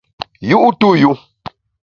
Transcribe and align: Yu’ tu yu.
Yu’ 0.49 0.61
tu 0.79 0.89
yu. 1.01 1.11